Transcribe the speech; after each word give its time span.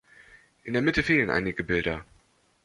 In 0.63 0.73
der 0.73 0.81
Mitte 0.81 1.03
fehlen 1.03 1.29
einige 1.29 1.57
der 1.63 1.73
Bilder. 1.75 2.05